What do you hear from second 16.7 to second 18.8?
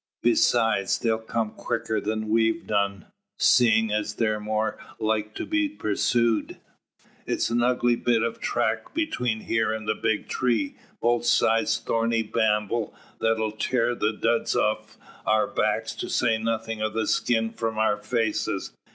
o' the skin from our faces.